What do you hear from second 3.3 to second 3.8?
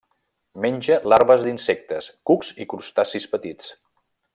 petits.